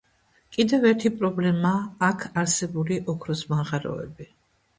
[0.55, 4.31] კიდევ ერთი პრობლემაა აქ არსებული ოქროს მაღაროები.